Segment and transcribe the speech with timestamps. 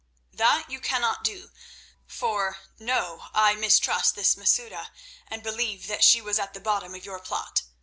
[0.33, 1.51] "That you cannot do,
[2.07, 4.89] for, know, I mistrust this Masouda,
[5.27, 7.61] and believe that she was at the bottom of your plot.